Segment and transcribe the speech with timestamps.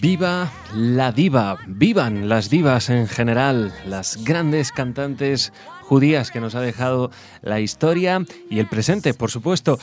[0.00, 5.52] Viva la diva, vivan las divas en general, las grandes cantantes
[5.82, 7.10] judías que nos ha dejado
[7.42, 9.78] la historia y el presente, por supuesto.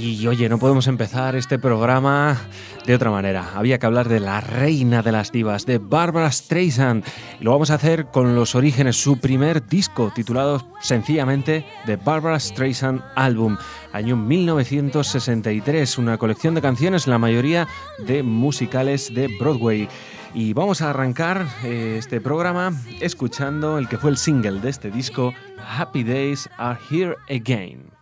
[0.00, 2.40] Y oye, no podemos empezar este programa
[2.86, 3.50] de otra manera.
[3.56, 7.04] Había que hablar de la reina de las divas, de Barbara Streisand.
[7.40, 13.02] Lo vamos a hacer con los orígenes, su primer disco titulado sencillamente The Barbara Streisand
[13.16, 13.58] Album,
[13.92, 17.66] año 1963, una colección de canciones, la mayoría
[17.98, 19.88] de musicales de Broadway.
[20.32, 24.92] Y vamos a arrancar eh, este programa escuchando el que fue el single de este
[24.92, 25.34] disco,
[25.76, 27.97] Happy Days Are Here Again.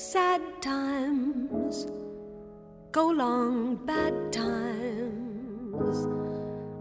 [0.00, 1.88] Sad times
[2.92, 6.06] go long, bad times.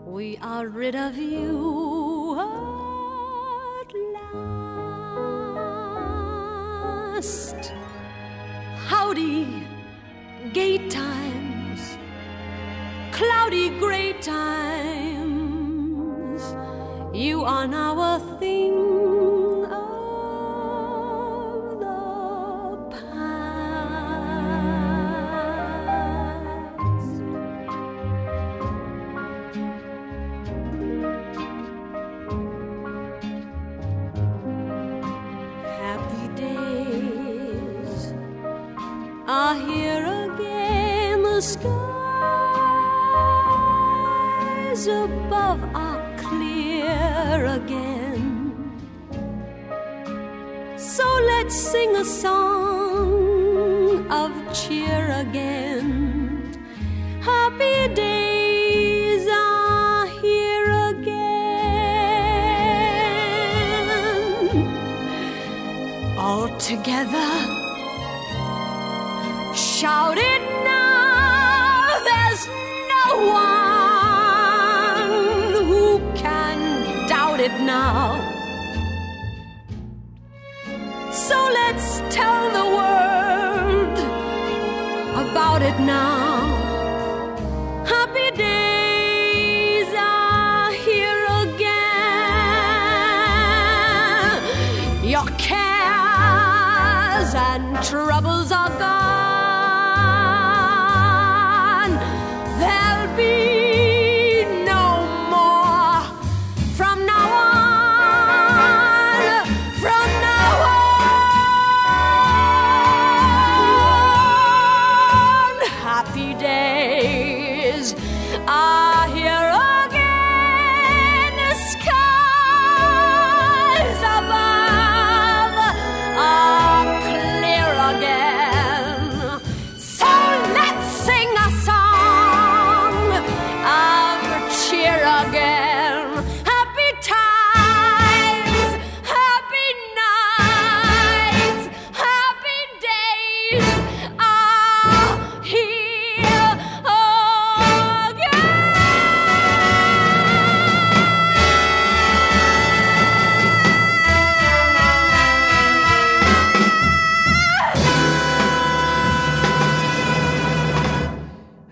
[0.06, 3.92] We are rid of you at
[7.16, 7.74] last.
[8.86, 9.66] Howdy,
[10.54, 11.98] gay times,
[13.12, 15.34] cloudy gray times.
[17.16, 18.97] You are now a thing
[39.38, 41.22] are here again.
[41.22, 41.68] The skies
[44.88, 48.24] above are clear again.
[50.76, 53.12] So let's sing a song
[54.22, 55.86] of cheer again.
[57.22, 62.38] Happy days are here again.
[66.18, 67.32] All together,
[69.98, 72.00] shout it now.
[72.10, 72.44] There's
[72.96, 73.06] no
[73.42, 75.10] one
[75.70, 75.86] who
[76.24, 76.58] can
[77.08, 78.22] doubt it now.
[81.12, 83.98] So let's tell the world
[85.26, 86.27] about it now.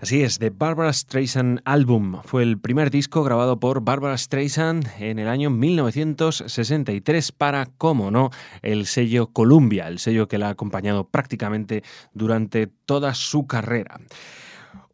[0.06, 5.18] Así es, The Barbara Streisand Album fue el primer disco grabado por Barbara Streisand en
[5.18, 8.30] el año 1963 para, como no,
[8.62, 11.82] el sello Columbia, el sello que la ha acompañado prácticamente
[12.14, 13.98] durante toda su carrera.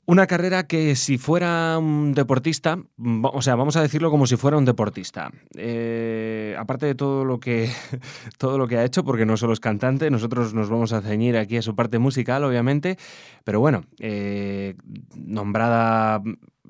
[0.05, 2.77] Una carrera que si fuera un deportista,
[3.23, 5.31] o sea, vamos a decirlo como si fuera un deportista.
[5.57, 7.71] Eh, aparte de todo lo que
[8.39, 11.37] todo lo que ha hecho, porque no solo es cantante, nosotros nos vamos a ceñir
[11.37, 12.99] aquí a su parte musical, obviamente,
[13.45, 14.75] pero bueno, eh,
[15.15, 16.21] nombrada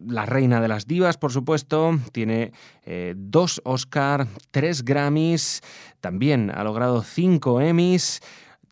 [0.06, 2.52] la reina de las divas, por supuesto, tiene
[2.84, 5.62] eh, dos Oscar, tres Grammys,
[6.00, 8.20] también ha logrado cinco Emmys.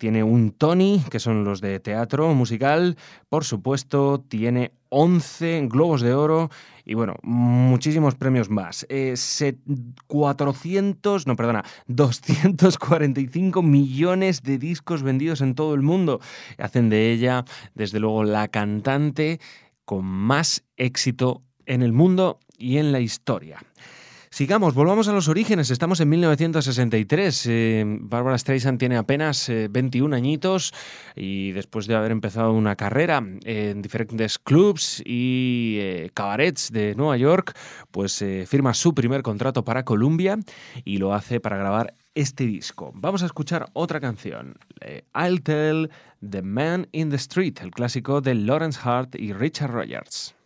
[0.00, 2.96] Tiene un Tony, que son los de teatro musical.
[3.28, 6.48] Por supuesto, tiene 11 Globos de Oro
[6.86, 8.86] y, bueno, muchísimos premios más.
[8.88, 9.58] Eh, se-
[10.06, 16.20] 400, no, perdona, 245 millones de discos vendidos en todo el mundo.
[16.56, 17.44] Hacen de ella,
[17.74, 19.38] desde luego, la cantante
[19.84, 23.58] con más éxito en el mundo y en la historia.
[24.32, 25.70] Sigamos, volvamos a los orígenes.
[25.70, 27.46] Estamos en 1963.
[27.46, 30.72] Eh, Barbara Streisand tiene apenas 21 eh, añitos
[31.16, 37.16] y después de haber empezado una carrera en diferentes clubs y eh, cabarets de Nueva
[37.16, 37.56] York,
[37.90, 40.38] pues firma su primer contrato para Columbia
[40.84, 42.92] y lo hace para grabar este disco.
[42.94, 44.54] Vamos a escuchar otra canción,
[45.12, 45.90] I'll Tell
[46.22, 50.36] the Man in the Street, el clásico de Lawrence Hart y Richard Rogers.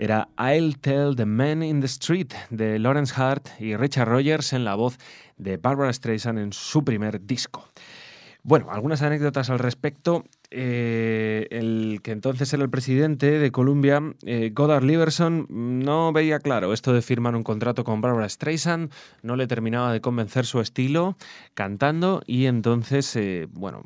[0.00, 4.64] Era I'll Tell the Man in the Street de Lawrence Hart y Richard Rogers en
[4.64, 4.96] la voz
[5.36, 7.68] de Barbara Streisand en su primer disco.
[8.42, 10.24] Bueno, algunas anécdotas al respecto.
[10.52, 16.72] Eh, el que entonces era el presidente de Columbia, eh, Goddard Liberson, no veía claro
[16.72, 18.90] esto de firmar un contrato con Barbara Streisand,
[19.22, 21.16] no le terminaba de convencer su estilo
[21.54, 23.84] cantando y entonces, eh, bueno,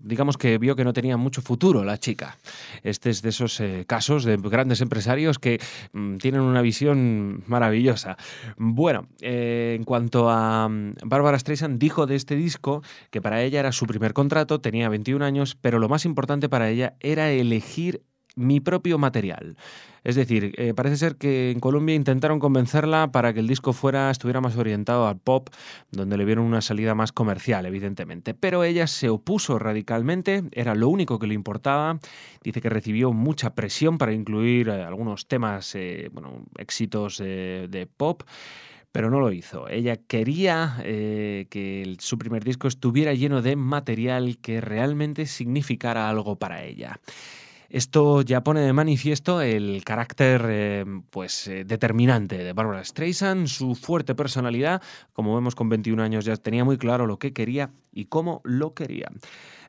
[0.00, 2.36] digamos que vio que no tenía mucho futuro la chica.
[2.82, 5.60] Este es de esos casos de grandes empresarios que
[5.92, 8.16] mm, tienen una visión maravillosa.
[8.56, 13.70] Bueno, en cuanto a mm, Barbara Streisand, dijo de este disco que para ella era
[13.70, 18.02] su primer contrato, tenía 21 años, pero lo más importante para ella era elegir
[18.34, 19.56] mi propio material.
[20.02, 24.10] Es decir, eh, parece ser que en Colombia intentaron convencerla para que el disco fuera,
[24.10, 25.50] estuviera más orientado al pop,
[25.92, 28.34] donde le vieron una salida más comercial, evidentemente.
[28.34, 32.00] Pero ella se opuso radicalmente, era lo único que le importaba.
[32.42, 38.24] Dice que recibió mucha presión para incluir eh, algunos temas, eh, bueno, éxitos de pop
[38.94, 39.68] pero no lo hizo.
[39.68, 46.36] Ella quería eh, que su primer disco estuviera lleno de material que realmente significara algo
[46.36, 47.00] para ella.
[47.68, 53.74] Esto ya pone de manifiesto el carácter eh, pues, eh, determinante de Barbara Streisand, su
[53.74, 54.80] fuerte personalidad.
[55.12, 58.74] Como vemos, con 21 años ya tenía muy claro lo que quería y cómo lo
[58.74, 59.10] quería.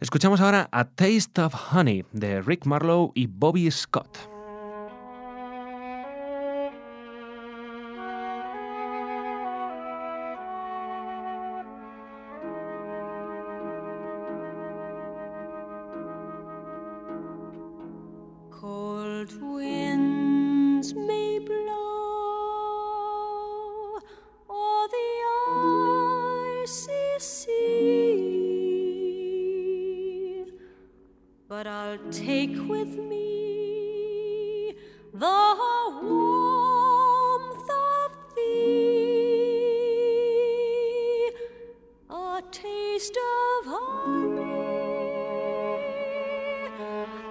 [0.01, 4.34] Escuchamos ahora A Taste of Honey de Rick Marlowe y Bobby Scott.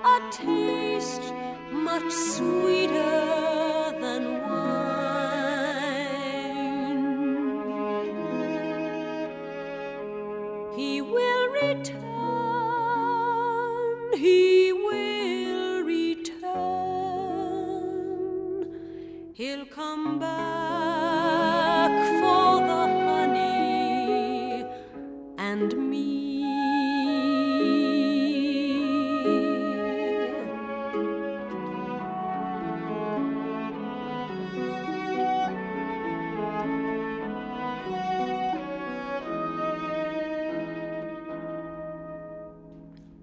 [0.04, 1.32] a taste
[1.72, 4.93] much sweeter than wine.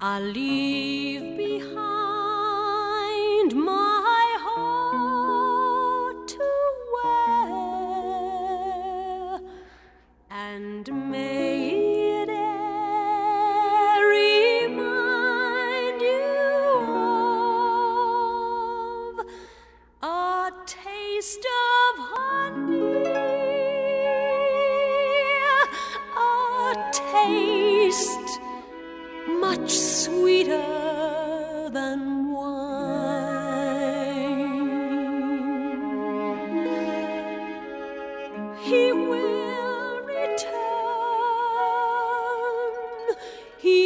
[0.04, 2.01] I'll leave behind.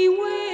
[0.09, 0.44] we.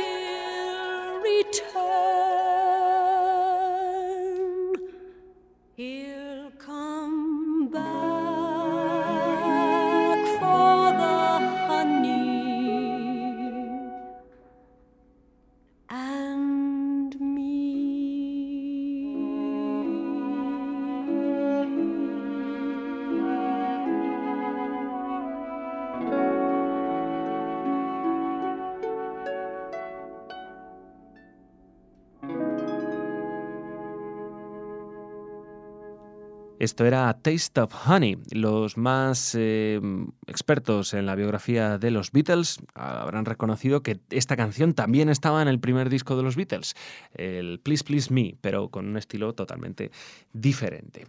[36.62, 38.20] Esto era Taste of Honey.
[38.30, 39.82] Los más eh,
[40.28, 45.48] expertos en la biografía de los Beatles habrán reconocido que esta canción también estaba en
[45.48, 46.76] el primer disco de los Beatles,
[47.16, 49.90] el Please Please Me, pero con un estilo totalmente
[50.34, 51.08] diferente.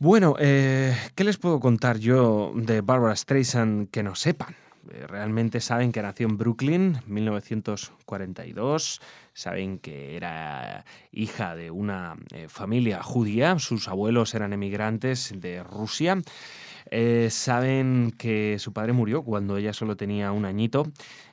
[0.00, 4.56] Bueno, eh, ¿qué les puedo contar yo de Barbara Streisand que no sepan?
[4.90, 9.00] Eh, realmente saben que nació en Brooklyn, 1942
[9.32, 16.18] saben que era hija de una eh, familia judía, sus abuelos eran emigrantes de Rusia.
[16.90, 20.90] Eh, saben que su padre murió cuando ella solo tenía un añito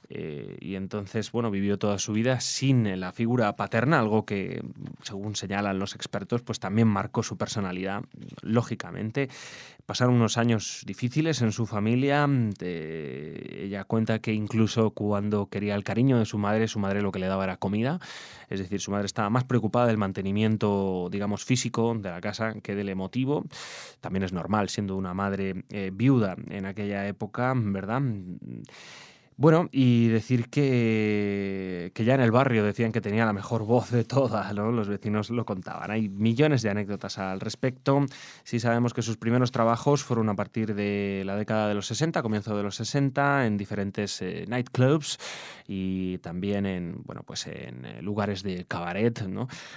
[0.09, 4.63] eh, y entonces, bueno, vivió toda su vida sin la figura paterna, algo que,
[5.01, 8.03] según señalan los expertos, pues también marcó su personalidad,
[8.41, 9.29] lógicamente.
[9.85, 12.27] Pasaron unos años difíciles en su familia.
[12.59, 17.19] ella cuenta que incluso cuando quería el cariño de su madre, su madre lo que
[17.19, 17.99] le daba era comida.
[18.49, 22.75] Es decir, su madre estaba más preocupada del mantenimiento, digamos, físico de la casa que
[22.75, 23.45] del emotivo.
[24.01, 28.01] También es normal, siendo una madre eh, viuda en aquella época, ¿verdad?
[29.37, 33.91] Bueno, y decir que, que, ya en el barrio decían que tenía la mejor voz
[33.91, 35.91] de todas, los vecinos lo contaban.
[35.91, 38.05] Hay millones de anécdotas al respecto.
[38.45, 42.21] Sí sabemos que sus primeros trabajos fueron a partir de la década de los 60,
[42.21, 45.17] comienzo de los 60, en diferentes eh, nightclubs
[45.67, 49.21] y también en, bueno, pues en eh, lugares de cabaret.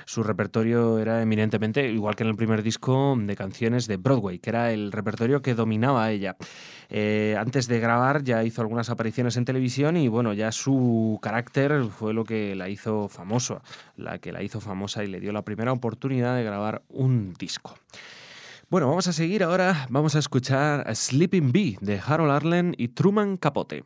[0.04, 4.50] Su repertorio era eminentemente, igual que en el primer disco, de canciones de Broadway, que
[4.50, 6.36] era el repertorio que dominaba ella.
[6.90, 11.84] Eh, antes de grabar ya hizo algunas apariciones en televisión y bueno, ya su carácter
[11.84, 13.62] fue lo que la hizo famoso,
[13.96, 17.74] la que la hizo famosa y le dio la primera oportunidad de grabar un disco.
[18.70, 22.88] Bueno, vamos a seguir ahora, vamos a escuchar a Sleeping Bee de Harold Arlen y
[22.88, 23.84] Truman Capote.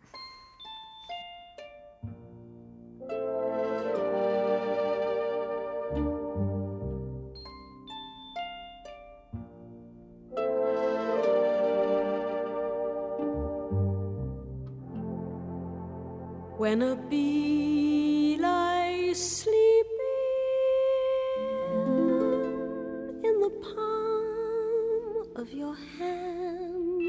[16.62, 19.88] When a bee lies sleeping
[23.28, 27.02] in the palm of your hand.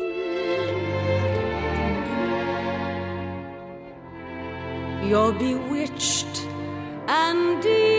[5.08, 6.36] You're bewitched
[7.08, 7.93] and deep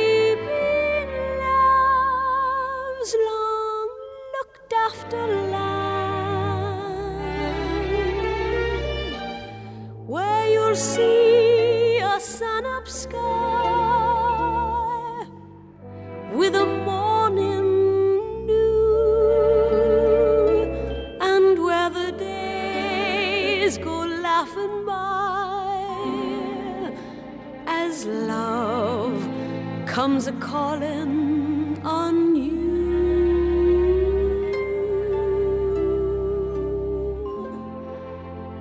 [30.26, 32.64] a calling on you.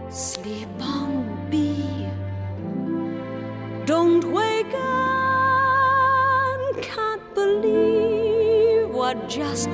[0.10, 2.08] Sleep on, bee.
[3.86, 5.02] Don't wake up.
[6.82, 9.70] Can't believe what just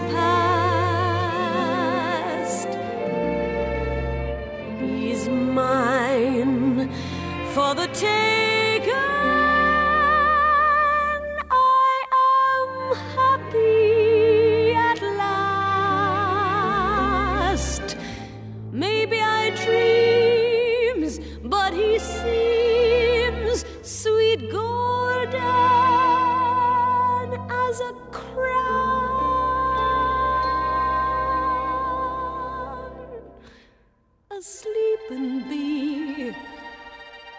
[35.20, 36.34] bee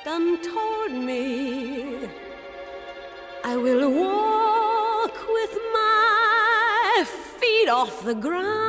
[0.04, 2.08] done told me
[3.42, 7.04] I will walk with my
[7.38, 8.60] feet off the ground.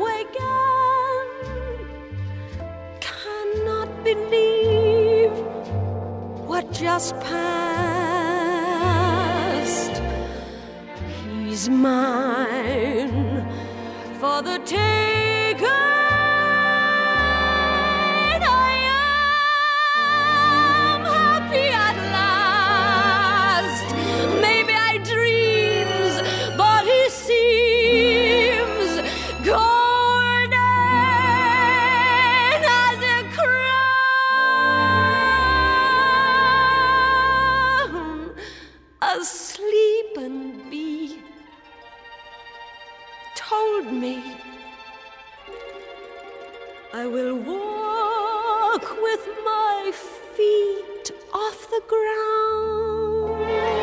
[0.00, 1.26] Up.
[3.00, 5.32] Cannot believe
[6.48, 8.02] what just passed.
[11.44, 13.46] He's mine
[14.18, 15.91] for the taking.
[46.94, 49.92] I will walk with my
[50.36, 53.81] feet off the ground.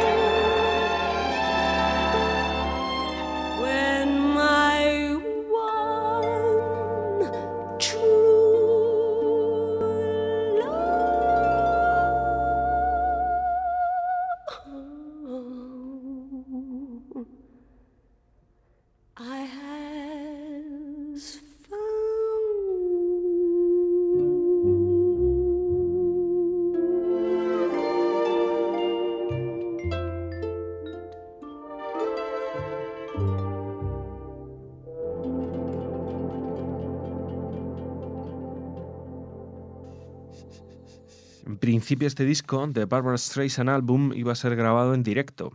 [41.49, 45.51] En principio este disco, The Barbara Streisand Album, iba a ser grabado en directo,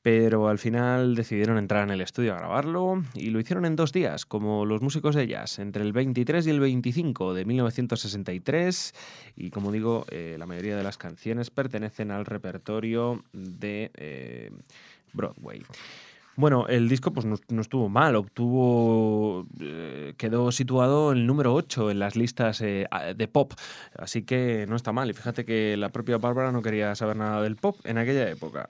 [0.00, 3.92] pero al final decidieron entrar en el estudio a grabarlo y lo hicieron en dos
[3.92, 8.94] días, como los músicos de jazz, entre el 23 y el 25 de 1963
[9.36, 14.50] y como digo, eh, la mayoría de las canciones pertenecen al repertorio de eh,
[15.12, 15.62] Broadway.
[16.36, 21.98] Bueno, el disco pues no, estuvo mal, obtuvo, eh, quedó situado el número 8 en
[21.98, 23.52] las listas eh, de pop,
[23.98, 25.08] así que no está mal.
[25.08, 28.68] Y fíjate que la propia Bárbara no quería saber nada del pop en aquella época.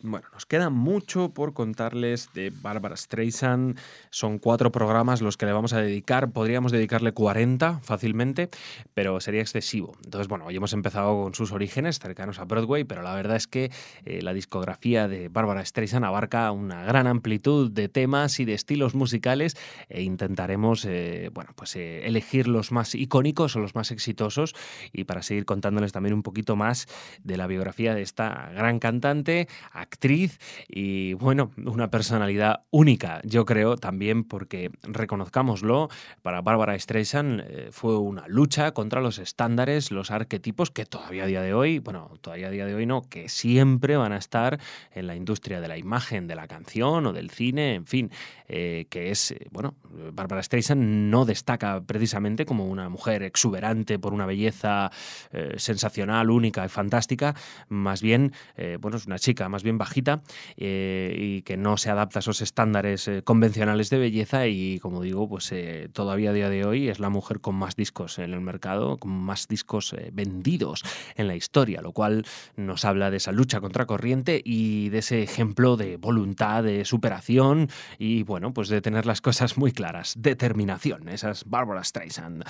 [0.00, 3.76] Bueno, nos queda mucho por contarles de Barbara Streisand.
[4.10, 6.30] Son cuatro programas los que le vamos a dedicar.
[6.30, 8.48] Podríamos dedicarle 40 fácilmente,
[8.94, 9.96] pero sería excesivo.
[10.04, 13.48] Entonces, bueno, hoy hemos empezado con sus orígenes cercanos a Broadway, pero la verdad es
[13.48, 13.72] que
[14.04, 18.94] eh, la discografía de Barbara Streisand abarca una gran amplitud de temas y de estilos
[18.94, 19.56] musicales
[19.88, 24.54] e intentaremos, eh, bueno, pues eh, elegir los más icónicos o los más exitosos
[24.92, 26.86] y para seguir contándoles también un poquito más
[27.24, 29.48] de la biografía de esta gran cantante
[29.88, 35.88] actriz y, bueno, una personalidad única, yo creo, también porque, reconozcámoslo,
[36.22, 41.26] para Bárbara Streisand eh, fue una lucha contra los estándares, los arquetipos que todavía a
[41.26, 44.60] día de hoy, bueno, todavía a día de hoy no, que siempre van a estar
[44.92, 48.10] en la industria de la imagen, de la canción o del cine, en fin,
[48.46, 49.74] eh, que es, eh, bueno,
[50.12, 54.90] Bárbara Streisand no destaca precisamente como una mujer exuberante por una belleza
[55.56, 57.34] sensacional, única y fantástica,
[57.68, 58.32] más bien,
[58.80, 60.22] bueno, es una chica más bien bajita
[60.56, 65.02] eh, y que no se adapta a esos estándares eh, convencionales de belleza y como
[65.02, 68.34] digo, pues eh, todavía a día de hoy es la mujer con más discos en
[68.34, 70.82] el mercado, con más discos vendidos
[71.16, 75.22] en la historia, lo cual nos habla de esa lucha contra corriente y de ese
[75.22, 81.08] ejemplo de voluntad, de superación y bueno, pues de tener las cosas muy claras, determinación,
[81.08, 82.44] esas Barbara Streisand.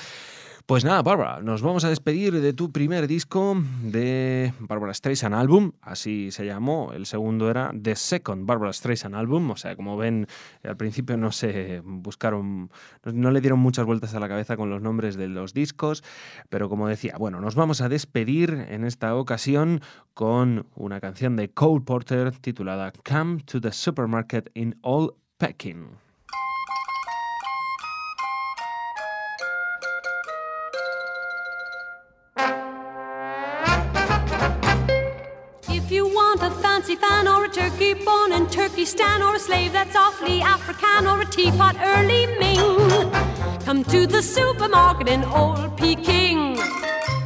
[0.69, 5.73] Pues nada, Barbara, nos vamos a despedir de tu primer disco de Barbara Streisand Album,
[5.81, 6.93] así se llamó.
[6.93, 10.27] El segundo era The Second Barbara Streisand Album, o sea, como ven,
[10.63, 12.71] al principio no se buscaron,
[13.03, 16.05] no le dieron muchas vueltas a la cabeza con los nombres de los discos,
[16.51, 19.81] pero como decía, bueno, nos vamos a despedir en esta ocasión
[20.13, 26.08] con una canción de Cole Porter titulada Come to the Supermarket in All Peking.
[37.05, 41.77] Or a turkey born in Turkestan or a slave that's awfully African or a teapot
[41.83, 43.11] early Ming.
[43.65, 46.57] Come to the supermarket in Old Peking.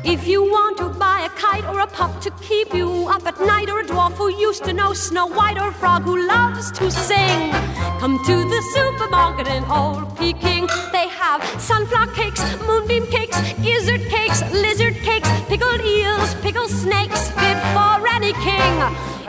[0.04, 3.38] If you want to buy a kite or a pup to keep you up at
[3.40, 6.72] night, or a dwarf who used to know Snow White, or a frog who loves
[6.72, 7.52] to sing,
[8.00, 10.66] come to the supermarket in Old Peking.
[10.90, 16.21] They have sunflower cakes, moonbeam cakes, gizzard cakes, lizard cakes, pickled eels,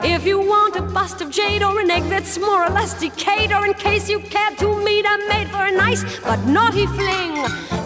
[0.05, 3.53] If you want a bust of jade or an egg that's more or less decayed,
[3.53, 7.35] or in case you care to meet a maid for a nice but naughty fling,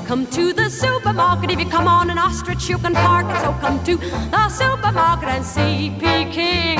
[0.06, 1.51] come to the supermarket.
[1.51, 3.39] If you come on an ostrich, you can park it.
[3.41, 6.80] So come to the supermarket and see Peking.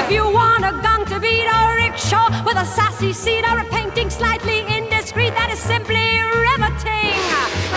[0.00, 3.58] If you want a gung to beat or a rickshaw with a sassy seat or
[3.58, 6.06] a painting slightly indiscreet, that is simply
[6.48, 7.18] riveting.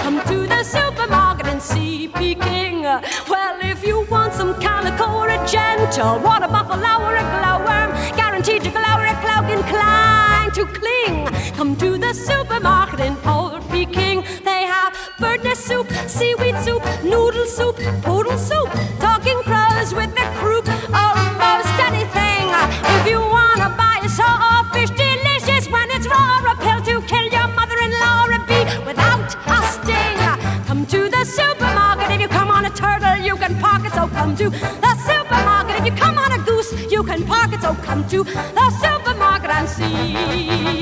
[0.04, 2.84] Come to the supermarket and see Peking.
[2.84, 4.97] Well, if you want some calico
[5.48, 11.26] gentle water buffalo or a glowworm, guaranteed to glow or a cloak inclined to cling.
[11.56, 14.24] Come to the supermarket in Old Peking.
[14.44, 16.47] They have bird nest soup, seaweed
[38.10, 40.77] to the supermarket and see.